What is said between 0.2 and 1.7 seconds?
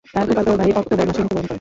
ফুফাতো ভাই অক্টোবর মাসে মৃত্যুবরণ করে।